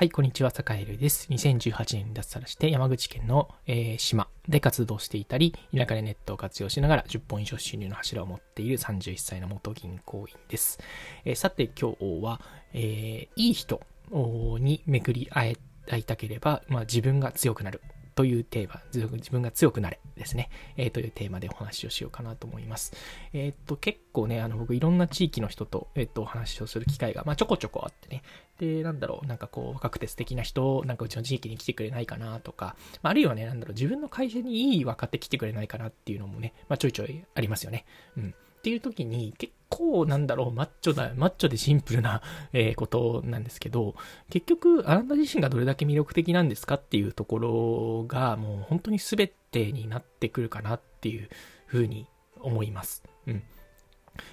[0.00, 1.28] はい、こんにちは、坂井瑠です。
[1.28, 10.78] 2018年に脱サラして山口県の、えー、島で活動していたり、田舎でネットを活用しながら10本以上収入の柱を持っている31歳の元銀行員です。
[11.26, 12.40] えー、さて今日は、
[12.72, 15.58] えー、いい人に巡り会
[15.92, 17.82] いたければ、まあ、自分が強くなる
[18.14, 22.92] というテーマ、自分が強くなれですね、えー、というテーマでお話をしようかなと思います。
[23.32, 28.22] えっ、と、結構ね、あの、僕いろんな地域の人と、えっ、と、お話をする機会が、まあ、ちょこちょこあってね、
[28.58, 37.84] で、なんだろう、なんかこう、若くて素敵な人、なんかうちの地域に来てくれないかなとか、まあ、あるいはね、なんだろう、自分の会社にいい若手来てくれないかなっていうのもね、まあ、ちょいちょいありますよね。
[38.16, 38.34] うん。
[38.60, 42.20] っていう時に、結構なんだろう、マッチョだ、マッチョでシンプルな、
[42.52, 43.94] えー、ことなんですけど、
[44.28, 51.30] 結局、あなた自身がどれだけ魅力的なんですかっていうところが、もう本当に全てになってくるかなっていう
[51.64, 52.06] ふうに
[52.38, 53.02] 思います。
[53.26, 53.42] うん。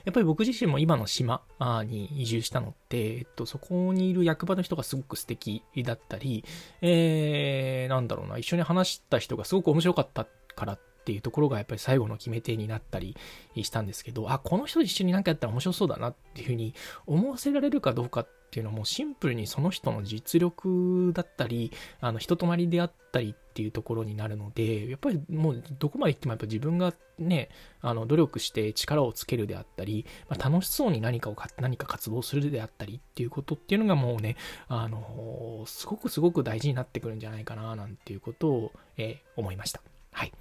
[0.04, 1.42] やっぱり僕自身も今の島
[1.86, 6.44] に移住したのって、えっと、そこにいる役場の人がすごく素敵だったり、
[6.82, 13.16] えー、なんだろうな、一緒に話した人がすごく面白かったからっっていうところがやっぱり最後の決め手になったり
[13.56, 16.74] したんですけど、あ、この人と一緒になんかやったら面白そうだなっていうふうに
[17.06, 27.48] 思わせられるかどうかっていうのはもうシンプルにその人の実力だったり、あの人となりであったりっていうところになるので、やっぱりもうどこまで行ってもやっぱ自分がね、
[27.80, 34.36] あの努力して力をつけるであったり、まあ、楽しそうに何かを何か活動するであったりっていうことっていうのがもうね、
[34.68, 39.82] あのすごくすごく大事になってくるんじゃないかななんていうことを、えー、思いました。
[40.12, 40.34] はい。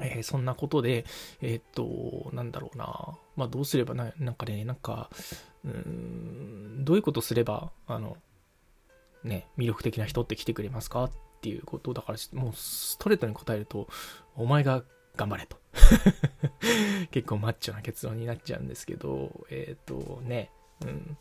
[0.00, 1.04] えー、そんなことで、
[1.40, 3.16] えー、っと、なんだろうな。
[3.36, 5.10] まあ、どうすればな、なんかね、なんか、
[5.64, 8.16] うん、どういうことすれば、あの、
[9.24, 11.04] ね、魅力的な人って来てくれますか？
[11.04, 13.88] っていうことだから、もうストレートに答えると、
[14.36, 14.82] お前が
[15.16, 15.58] 頑張れと。
[17.10, 20.50] 結構マッチョな結論になっちゃうんですけど、えっ、とね、
[20.82, 21.16] うん、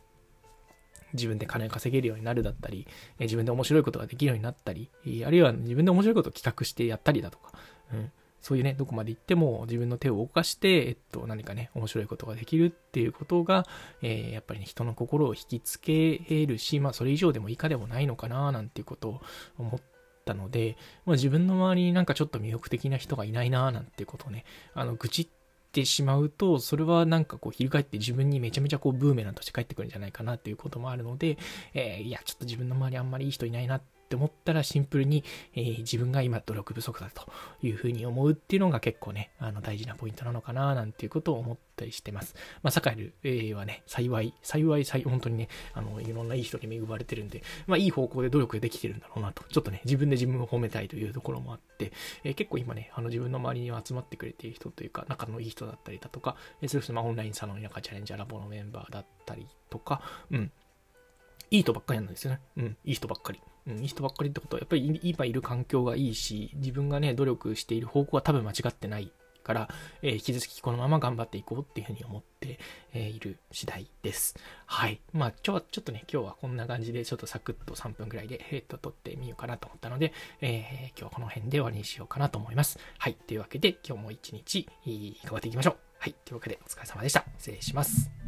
[1.13, 2.87] 自分で金稼げるようになるだったり、
[3.19, 4.89] 自分で面白いことができるようになったり、
[5.25, 7.53] あるいは自分で面白いことを企画してやったりだとか、
[7.93, 8.11] うん、
[8.45, 13.65] そういうね、どこまで行っても自分の手を動かして、えっと、何かね、面白いことができるっていうことが、
[14.03, 19.21] えー、やっぱりね、人の心を引きつけるし、まあ、それ以上でも以下でもないのかな、なんていうことを
[19.57, 19.81] 思っ
[20.25, 24.45] たので、まあ、自分の周りになんかちょっと魅力的な人がいないな、なんていうことをね、
[24.75, 25.27] あの、愚痴っ
[25.71, 31.39] てしまうと、それはなんかこう、翻って自分にめちゃめちゃこう、ブーメランとして帰ってくるんじゃないかなっていうこともあるので、
[31.73, 37.29] えー、いや、ちょっと自分の周りあんまりいい人いないなってって思ったらシンプルに、えー、自分が今努力不足だと
[37.61, 42.35] いうふうに思うっていうのが結構ね、あの大事なポイントなのかななんていうことを思ったりしてます。
[42.63, 51.91] まあ、サカエル、えー、はね、幸い、幸い、幸い、本当にね、あの、いろんないい人に恵まれてるんで、まあ、いい方向で努力できてるんだろうなと、ちょっとね、自分で自分を褒めたいというところもあって、
[52.23, 60.51] えー、結構今ね、あの自分の周りに集まってくれている人というか、仲のいい人だったりだとか、えー、それこそまあオンラインサロンやチャレンジャーラボのメンバーだったりとか、うん、
[61.51, 62.39] いい人ばっかりなんですよね。
[62.57, 63.41] うん、いい人ばっかり。
[63.67, 69.11] うん、いい人ばっかりってことは、やっぱり今いる環境がいいし、自分がね、努力している方向は多分間違ってない
[69.45, 69.69] から、
[70.01, 72.59] えー、引き続きこのまま頑張っていこうっていうふうに思って、
[72.93, 74.35] えー、いる次第です。
[74.65, 74.99] はい。
[75.13, 82.79] まあ、今日はちょっとね、今日はこんな感じで、ちょっとサクッと3分くらいで、えっ、ー、と、撮ってみようかなと思ったので、え今日はこの辺で終わりにしようかなと思います。
[82.97, 83.13] はい。
[83.13, 84.67] というわけで、今日も一日、
[85.23, 85.77] 頑張っていきましょう。
[85.99, 86.15] はい。
[86.25, 87.23] というわけで、お疲れ様でした。
[87.37, 88.24] 失礼します。